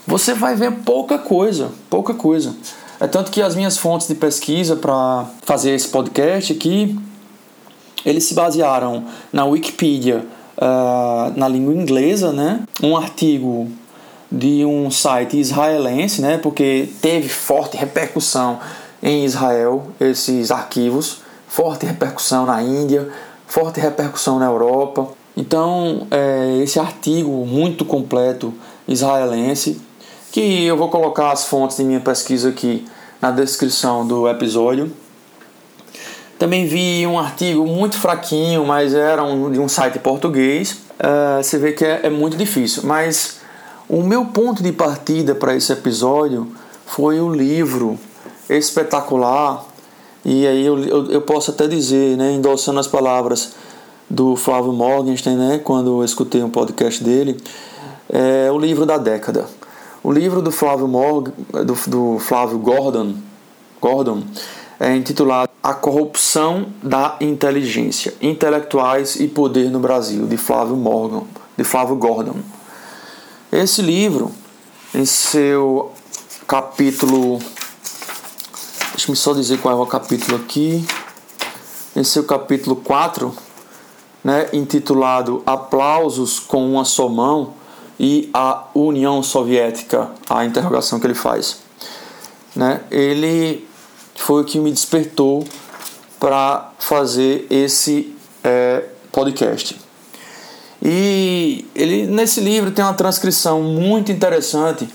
[0.05, 2.53] Você vai ver pouca coisa, pouca coisa.
[2.99, 6.97] É tanto que as minhas fontes de pesquisa para fazer esse podcast aqui,
[8.03, 10.25] eles se basearam na Wikipedia,
[10.57, 12.63] uh, na língua inglesa, né?
[12.81, 13.69] Um artigo
[14.31, 16.39] de um site israelense, né?
[16.39, 18.59] Porque teve forte repercussão
[19.03, 23.09] em Israel esses arquivos, forte repercussão na Índia,
[23.45, 25.09] forte repercussão na Europa.
[25.35, 28.51] Então, é, esse artigo muito completo
[28.87, 29.79] israelense
[30.37, 32.85] que eu vou colocar as fontes de minha pesquisa aqui
[33.19, 34.91] na descrição do episódio.
[36.37, 40.73] Também vi um artigo muito fraquinho, mas era um, de um site português.
[40.99, 43.39] Uh, você vê que é, é muito difícil, mas
[43.89, 46.47] o meu ponto de partida para esse episódio
[46.85, 47.97] foi o livro
[48.47, 49.65] espetacular,
[50.23, 53.53] e aí eu, eu, eu, posso até dizer, né, endossando as palavras
[54.07, 57.41] do Flávio Morgenstern, né, quando eu escutei um podcast dele,
[58.07, 59.47] é o livro da década.
[60.07, 61.33] O livro do Flávio, Morgan,
[61.65, 63.15] do, do Flávio Gordon,
[63.81, 64.23] Gordon
[64.79, 71.23] é intitulado A Corrupção da Inteligência, Intelectuais e Poder no Brasil, de Flávio Morgan,
[71.57, 72.37] de Flávio Gordon.
[73.51, 74.31] Esse livro,
[74.95, 75.91] em seu
[76.47, 77.39] capítulo.
[78.91, 80.87] Deixa-me só dizer qual é o capítulo aqui.
[81.93, 83.35] Em seu capítulo 4,
[84.23, 87.57] né, intitulado Aplausos com uma só mão,
[87.99, 91.59] e a União Soviética, a interrogação que ele faz.
[92.55, 92.81] Né?
[92.91, 93.67] Ele
[94.15, 95.45] foi o que me despertou
[96.19, 99.79] para fazer esse é, podcast.
[100.81, 104.87] E ele nesse livro tem uma transcrição muito interessante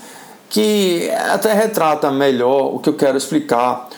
[0.49, 3.89] que até retrata melhor o que eu quero explicar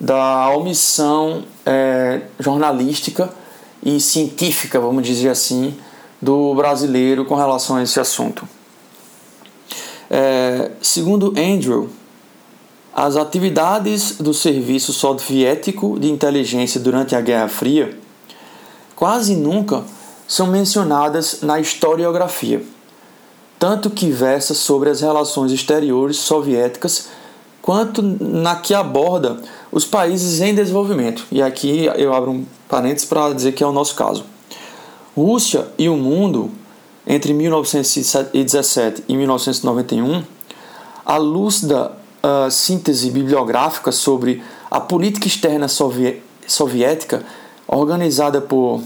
[0.00, 3.28] da omissão é, jornalística
[3.82, 5.76] e científica, vamos dizer assim,
[6.20, 8.48] do brasileiro com relação a esse assunto.
[10.10, 11.90] É, segundo Andrew,
[12.94, 17.98] as atividades do serviço soviético de inteligência durante a Guerra Fria
[18.94, 19.82] quase nunca
[20.28, 22.62] são mencionadas na historiografia,
[23.58, 27.08] tanto que versa sobre as relações exteriores soviéticas
[27.60, 29.38] quanto na que aborda
[29.72, 31.26] os países em desenvolvimento.
[31.32, 34.24] E aqui eu abro um parênteses para dizer que é o nosso caso.
[35.16, 36.50] Rússia e o mundo
[37.06, 40.24] entre 1917 e 1991,
[41.04, 47.22] à luz da uh, síntese bibliográfica sobre a política externa soviética
[47.68, 48.82] organizada por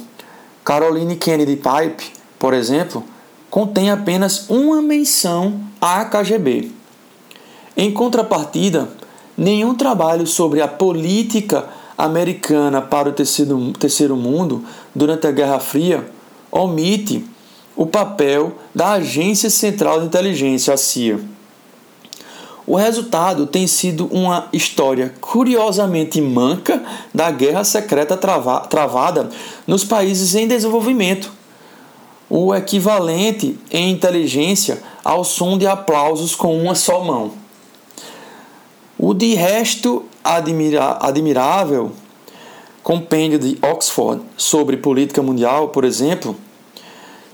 [0.65, 3.03] Caroline Kennedy Pipe, por exemplo,
[3.49, 6.71] contém apenas uma menção à KGB.
[7.75, 8.89] Em contrapartida,
[9.37, 11.67] nenhum trabalho sobre a política
[11.97, 14.63] americana para o terceiro, terceiro mundo
[14.95, 16.18] durante a Guerra Fria
[16.51, 17.25] omite
[17.77, 21.21] o papel da Agência Central de Inteligência, a CIA.
[22.67, 26.83] O resultado tem sido uma história curiosamente manca
[27.15, 29.31] da guerra secreta trava travada
[29.67, 31.33] nos países em desenvolvimento,
[32.29, 37.33] o equivalente em inteligência ao som de aplausos com uma só mão.
[38.99, 41.93] O de resto admira admirável
[42.83, 46.37] compêndio de Oxford sobre política mundial, por exemplo,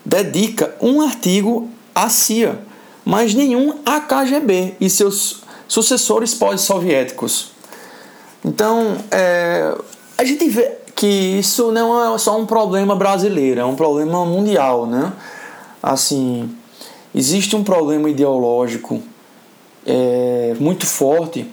[0.04, 2.60] dedica um artigo à CIA,
[3.04, 7.52] mas nenhum à KGB e seus sucessores pós-soviéticos.
[8.44, 9.74] Então, é,
[10.18, 14.86] a gente vê que isso não é só um problema brasileiro, é um problema mundial,
[14.86, 15.12] né?
[15.82, 16.50] Assim,
[17.14, 19.02] existe um problema ideológico
[19.86, 21.46] é, muito forte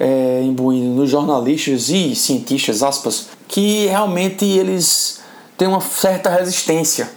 [0.00, 5.20] é, nos jornalistas e cientistas, aspas, que realmente eles
[5.58, 7.10] têm uma certa resistência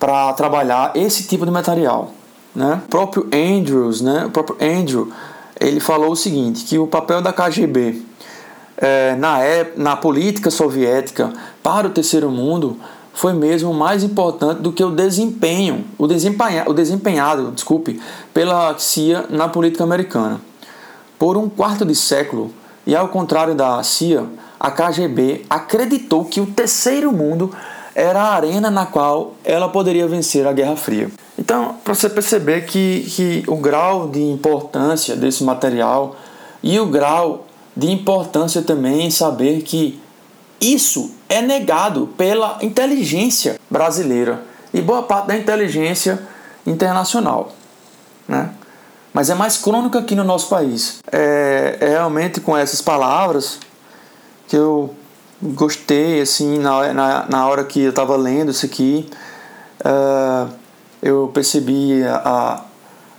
[0.00, 2.10] para trabalhar esse tipo de material.
[2.52, 2.82] Né?
[2.84, 4.26] O próprio Andrews, né?
[4.26, 5.12] o próprio Andrew,
[5.60, 8.02] ele falou o seguinte, que o papel da KGB
[8.78, 9.38] é, na,
[9.76, 11.32] na política soviética
[11.62, 12.76] para o terceiro mundo
[13.12, 18.00] foi mesmo mais importante do que o desempenho, o, desempenha, o desempenhado, desculpe,
[18.32, 20.40] pela CIA na política americana.
[21.18, 22.52] Por um quarto de século,
[22.86, 24.26] e ao contrário da CIA,
[24.58, 27.54] a KGB acreditou que o terceiro mundo
[27.94, 31.10] era a arena na qual ela poderia vencer a Guerra Fria.
[31.38, 36.16] Então, para você perceber que, que o grau de importância desse material
[36.62, 37.46] e o grau
[37.76, 40.00] de importância também em saber que
[40.60, 44.42] isso é negado pela inteligência brasileira
[44.72, 46.20] e boa parte da inteligência
[46.66, 47.52] internacional.
[48.26, 48.50] Né?
[49.14, 50.98] Mas é mais crônico aqui no nosso país.
[51.10, 53.60] É, é realmente com essas palavras
[54.48, 54.92] que eu
[55.40, 59.08] gostei, assim, na, na, na hora que eu estava lendo isso aqui,
[59.84, 60.52] uh,
[61.00, 62.64] eu percebi a,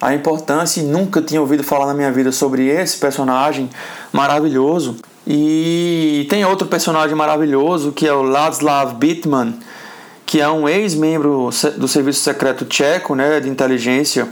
[0.02, 3.70] a importância e nunca tinha ouvido falar na minha vida sobre esse personagem
[4.12, 4.98] maravilhoso.
[5.26, 9.58] E tem outro personagem maravilhoso que é o Laszlo Bitman,
[10.26, 14.28] que é um ex-membro do Serviço Secreto Tcheco, né, de inteligência,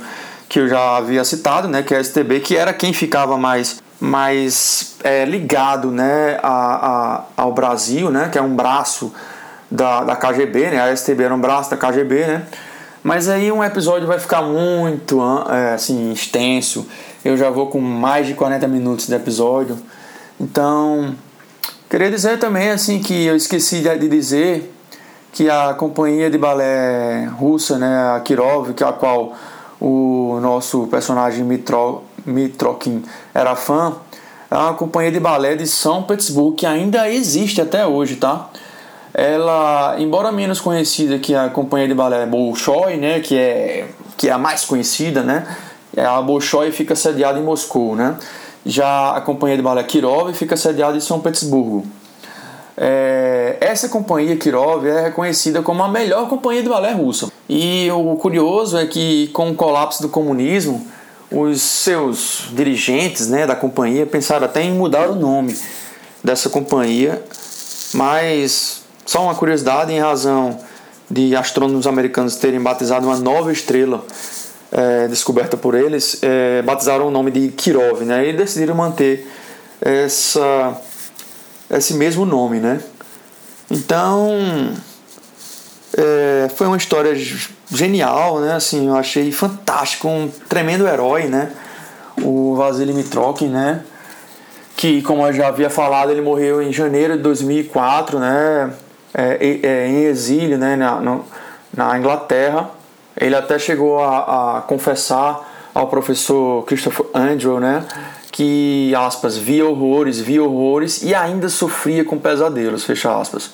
[0.53, 3.81] que eu já havia citado, né, que é a STB, que era quem ficava mais,
[3.99, 9.11] mais é, ligado né, a, a, ao Brasil, né, que é um braço
[9.71, 12.43] da, da KGB, né, a STB era um braço da KGB, né,
[13.01, 16.87] mas aí um episódio vai ficar muito é, assim, extenso.
[17.25, 19.75] Eu já vou com mais de 40 minutos de episódio.
[20.39, 21.15] Então,
[21.89, 24.71] queria dizer também assim que eu esqueci de dizer
[25.31, 29.33] que a companhia de balé russa, né, a Kirov, que é a qual
[29.83, 33.03] o nosso personagem Mitro, Mitrokin
[33.33, 33.93] era fã,
[34.49, 38.49] é uma companhia de balé de São Petersburgo que ainda existe até hoje, tá?
[39.13, 44.31] ela, embora menos conhecida que a companhia de balé Bolshoi, né, que é, que é
[44.31, 45.45] a mais conhecida, né,
[45.95, 48.15] a Bolshoi fica sediada em Moscou, né,
[48.65, 51.85] já a companhia de balé Kirov fica sediada em São Petersburgo.
[52.75, 57.31] É, essa companhia Kirov é reconhecida como a melhor companhia de balé russa.
[57.47, 60.85] E o curioso é que com o colapso do comunismo,
[61.31, 65.55] os seus dirigentes né, da companhia pensaram até em mudar o nome
[66.23, 67.23] dessa companhia,
[67.93, 70.59] mas só uma curiosidade, em razão
[71.09, 74.03] de astrônomos americanos terem batizado uma nova estrela
[74.71, 78.29] é, descoberta por eles, é, batizaram o nome de Kirov, né?
[78.29, 79.27] E decidiram manter
[79.79, 80.75] essa,
[81.77, 82.81] esse mesmo nome, né?
[83.69, 84.73] Então,
[85.97, 87.13] é, foi uma história
[87.71, 88.53] genial, né?
[88.53, 91.51] Assim, eu achei fantástico, um tremendo herói, né?
[92.21, 93.81] O Vasily Mitrokin, né?
[94.75, 98.73] Que, como eu já havia falado, ele morreu em janeiro de 2004, né?
[99.13, 101.19] é, é, em exílio né, na,
[101.75, 102.71] na Inglaterra.
[103.15, 107.83] Ele até chegou a, a confessar ao professor Christopher Andrew né,
[108.33, 113.51] que, aspas, via horrores, via horrores e ainda sofria com pesadelos, fecha aspas.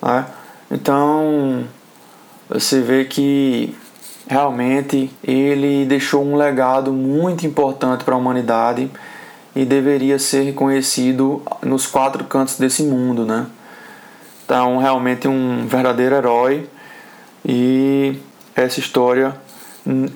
[0.00, 0.24] Né?
[0.70, 1.64] Então,
[2.48, 3.76] você vê que
[4.26, 8.90] realmente ele deixou um legado muito importante para a humanidade
[9.54, 13.46] e deveria ser reconhecido nos quatro cantos desse mundo, né?
[14.46, 16.66] Então, realmente um verdadeiro herói.
[17.44, 18.16] E
[18.56, 19.36] essa história,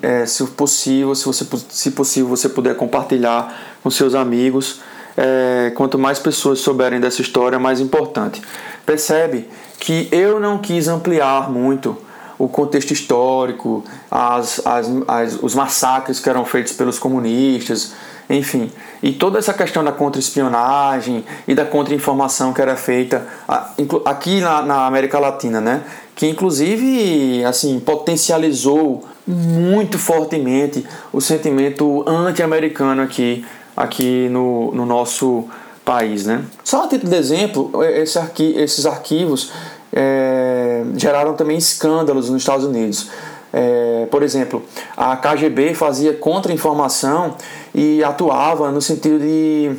[0.01, 4.81] é, se possível, se você se possível, você puder compartilhar com seus amigos.
[5.15, 8.41] É, quanto mais pessoas souberem dessa história, mais importante.
[8.85, 9.47] Percebe
[9.79, 11.95] que eu não quis ampliar muito
[12.39, 17.93] o contexto histórico, as, as, as, os massacres que eram feitos pelos comunistas
[18.29, 18.71] enfim.
[19.01, 23.25] E toda essa questão da contra-espionagem e da contra-informação que era feita
[24.05, 25.81] aqui na, na América Latina, né?
[26.15, 33.45] Que inclusive assim potencializou muito fortemente o sentimento anti-americano aqui,
[33.75, 35.47] aqui no, no nosso
[35.85, 36.25] país.
[36.25, 36.43] Né?
[36.63, 39.51] Só a título de exemplo, esse arqui esses arquivos
[39.91, 43.09] é, geraram também escândalos nos Estados Unidos.
[43.55, 44.63] É, por exemplo,
[44.97, 47.35] a KGB fazia contra-informação
[47.73, 49.71] e atuava no sentido de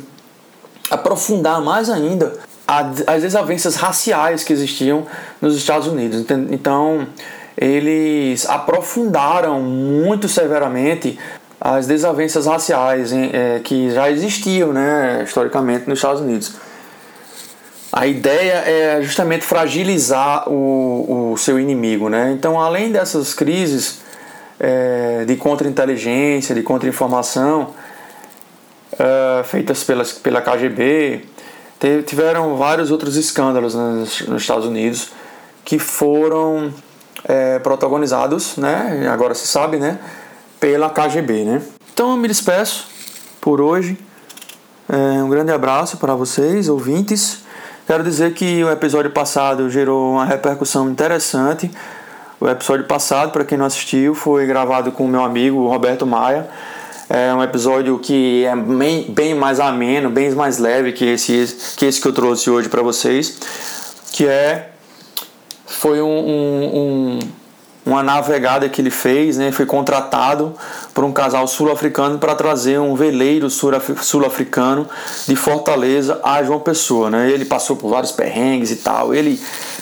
[0.89, 5.05] aprofundar mais ainda as desavenças raciais que existiam
[5.41, 6.25] nos Estados Unidos.
[6.49, 7.07] Então,
[7.57, 11.17] eles aprofundaram muito severamente
[11.59, 16.53] as desavenças raciais é, que já existiam né, historicamente nos Estados Unidos.
[17.91, 22.09] A ideia é justamente fragilizar o, o seu inimigo.
[22.09, 22.33] Né?
[22.37, 24.01] Então, além dessas crises
[24.59, 27.73] é, de contra-inteligência, de contra-informação,
[28.99, 31.21] é, feitas pelas, pela KGB,
[32.05, 35.11] tiveram vários outros escândalos nos, nos Estados Unidos
[35.63, 36.73] que foram
[37.27, 39.99] é, protagonizados, né, agora se sabe, né,
[40.59, 41.61] pela KGB, né.
[41.93, 42.87] Então eu me despeço
[43.39, 43.97] por hoje.
[44.89, 47.39] É, um grande abraço para vocês, ouvintes.
[47.87, 51.71] Quero dizer que o episódio passado gerou uma repercussão interessante.
[52.39, 56.49] O episódio passado, para quem não assistiu, foi gravado com o meu amigo Roberto Maia.
[57.09, 61.85] É um episódio que é bem, bem mais ameno, bem mais leve que esse, que
[61.85, 63.37] esse que eu trouxe hoje para vocês,
[64.11, 64.71] que é
[65.65, 67.19] foi um, um, um,
[67.85, 69.51] uma navegada que ele fez, né?
[69.51, 70.53] foi contratado
[70.93, 74.87] por um casal sul-africano para trazer um veleiro sul-africano
[75.27, 77.09] de Fortaleza a João Pessoa.
[77.09, 77.29] Né?
[77.31, 79.13] Ele passou por vários perrengues e tal.
[79.13, 79.39] Ele,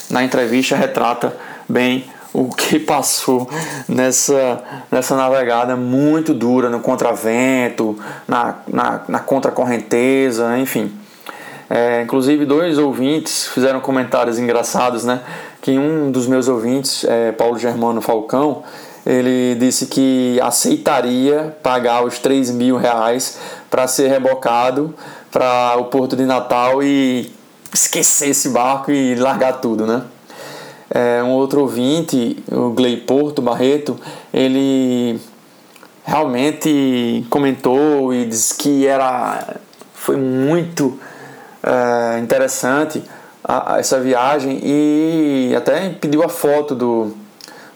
[0.09, 1.35] na entrevista, retrata
[1.67, 3.47] bem o que passou
[3.87, 4.61] nessa,
[4.91, 10.91] nessa navegada muito dura no contravento, na, na, na contracorrenteza, enfim.
[11.69, 15.21] É, inclusive, dois ouvintes fizeram comentários engraçados, né?
[15.63, 18.63] Que um dos meus ouvintes, é, Paulo Germano Falcão,
[19.05, 23.39] ele disse que aceitaria pagar os 3 mil reais
[23.69, 24.93] para ser rebocado
[25.31, 27.31] para o Porto de Natal e
[27.73, 30.03] esquecer esse barco e largar tudo, né?
[30.93, 33.97] É, um outro ouvinte, o Glei Porto Barreto,
[34.33, 35.17] ele
[36.03, 39.55] realmente comentou e disse que era
[39.93, 40.99] foi muito
[41.63, 43.01] é, interessante
[43.43, 47.13] a, a essa viagem e até pediu a foto do,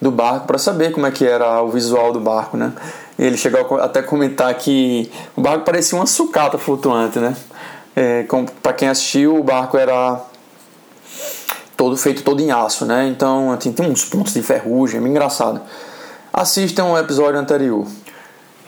[0.01, 2.73] do barco para saber como é que era o visual do barco, né?
[3.19, 7.35] Ele chegou até a comentar que o barco parecia uma sucata flutuante, né?
[7.95, 8.25] É,
[8.61, 10.21] para quem assistiu, o barco era
[11.75, 13.07] todo feito todo em aço, né?
[13.07, 15.61] Então assim, tem uns pontos de ferrugem, é engraçado.
[16.31, 17.87] Assistam o episódio anterior.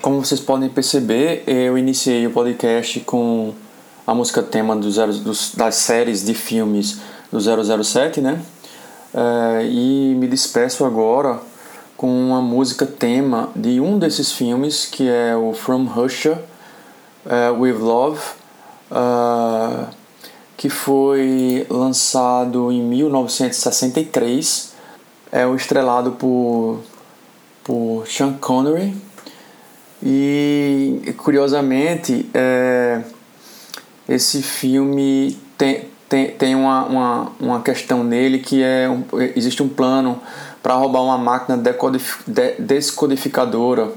[0.01, 3.53] Como vocês podem perceber, eu iniciei o podcast com
[4.09, 6.99] a música tema do zero, dos, das séries de filmes
[7.31, 8.41] do 007, né?
[9.13, 11.39] É, e me despeço agora
[11.95, 16.43] com uma música tema de um desses filmes, que é o From Russia
[17.23, 18.19] uh, with Love,
[18.89, 19.85] uh,
[20.57, 24.73] que foi lançado em 1963.
[25.31, 26.79] É o estrelado por,
[27.63, 28.97] por Sean Connery.
[30.01, 33.03] E curiosamente, é,
[34.09, 39.03] esse filme tem, tem, tem uma, uma, uma questão nele que é um,
[39.35, 40.19] existe um plano
[40.63, 41.71] para roubar uma máquina de,
[42.57, 43.91] descodificadora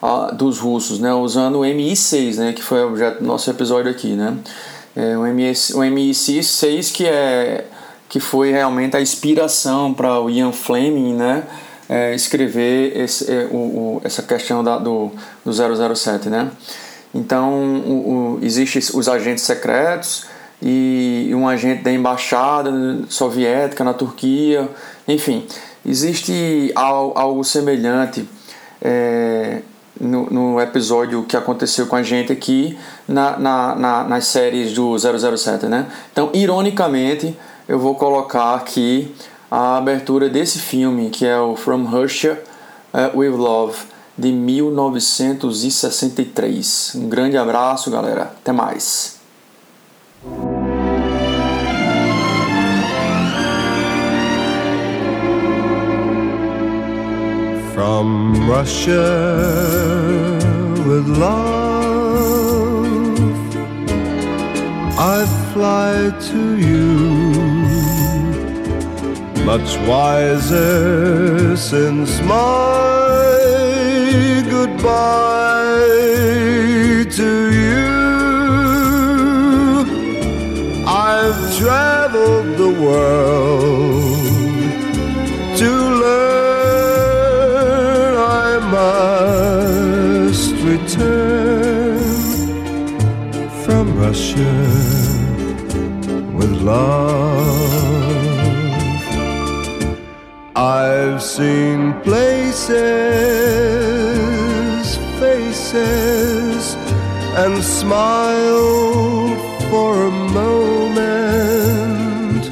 [0.00, 4.14] uh, dos russos, né, usando o MI6, né, que foi objeto do nosso episódio aqui,
[4.14, 4.38] né,
[4.94, 7.66] é, o, MS, o MI6 que é
[8.08, 11.42] que foi realmente a inspiração para o Ian Fleming, né,
[11.88, 15.10] é, escrever esse, é, o, o, essa questão da, do,
[15.44, 16.50] do 007, né.
[17.16, 20.26] Então, o, o, existem os agentes secretos
[20.60, 22.70] e um agente da embaixada
[23.08, 24.68] soviética na Turquia,
[25.08, 25.46] enfim,
[25.84, 28.28] existe algo semelhante
[28.82, 29.60] é,
[29.98, 34.94] no, no, episódio que aconteceu com a gente aqui na, na, na, nas séries do
[34.98, 35.86] 007, né?
[36.12, 37.34] Então, ironicamente,
[37.66, 39.14] eu vou colocar aqui
[39.50, 42.42] a abertura desse filme, que é o From Russia
[42.92, 46.94] uh, with Love de 1963.
[46.96, 48.22] Um grande abraço, galera.
[48.22, 49.16] Até mais.
[57.74, 59.02] From Russia
[60.86, 62.86] with love,
[64.98, 67.34] I fly to you.
[69.44, 73.05] Much wiser since my
[74.66, 75.86] goodbye
[77.18, 77.30] to
[77.62, 77.86] you.
[80.86, 84.26] I've traveled the world
[85.60, 85.70] to
[86.02, 87.36] learn
[88.18, 92.00] I must return
[93.64, 94.54] from Russia
[96.38, 97.54] with love.
[100.56, 102.76] I've seen places,
[105.76, 106.64] faces,
[107.42, 109.38] and smiled
[109.70, 112.44] for a moment,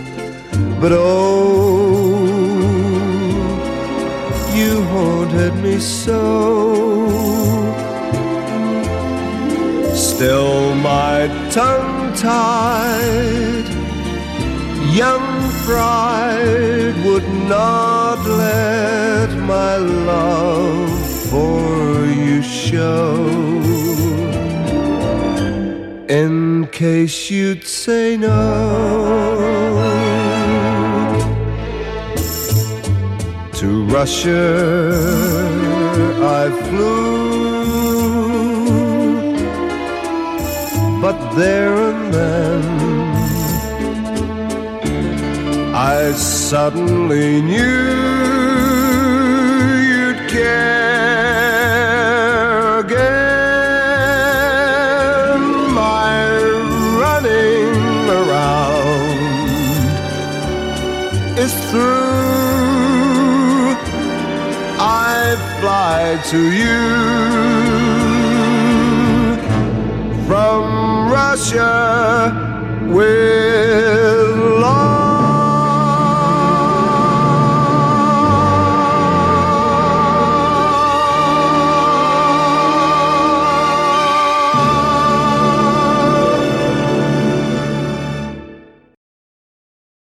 [0.80, 2.24] but oh,
[4.58, 6.22] you haunted me so.
[9.94, 11.18] Still, my
[11.50, 13.66] tongue tied,
[15.02, 15.28] young
[15.66, 19.76] pride would not let my
[20.12, 20.92] love
[21.30, 22.33] for you
[22.74, 23.14] show.
[26.22, 28.40] In case you'd say no.
[33.60, 34.46] To Russia
[36.40, 37.64] I flew,
[41.04, 42.62] but there and then
[45.74, 48.63] I suddenly knew
[66.30, 66.80] to you.
[70.26, 72.32] From Russia
[72.88, 73.53] with